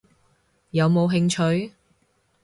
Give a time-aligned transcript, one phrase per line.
[0.71, 1.29] 有冇興
[1.59, 1.73] 趣？